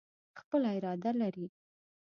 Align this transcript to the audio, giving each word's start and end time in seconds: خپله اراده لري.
خپله 0.39 0.67
اراده 0.77 1.11
لري. 1.19 1.45